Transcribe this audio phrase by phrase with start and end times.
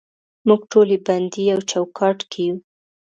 [0.47, 2.55] موږ ټولې بندې یو چوکاټ کې یو